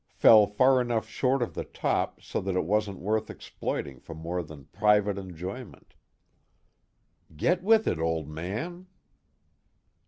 fell 0.09 0.47
far 0.47 0.81
enough 0.81 1.07
short 1.07 1.43
of 1.43 1.53
the 1.53 1.63
top 1.63 2.19
so 2.23 2.41
that 2.41 2.55
it 2.55 2.65
wasn't 2.65 2.97
worth 2.97 3.29
exploiting 3.29 3.99
for 3.99 4.15
more 4.15 4.41
than 4.41 4.65
private 4.73 5.15
enjoyment. 5.15 5.93
_Get 7.35 7.61
with 7.61 7.85
it, 7.87 7.99
Old 7.99 8.27
Man! 8.27 8.87